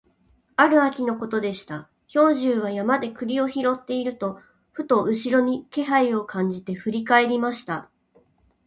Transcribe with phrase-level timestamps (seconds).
[0.55, 4.39] ある秋のことでした、兵十は山で栗を拾っていると、
[4.71, 7.87] ふと後ろに気配を感じて振り返りました。